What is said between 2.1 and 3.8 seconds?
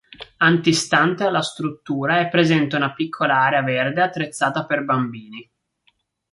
è presente una piccola area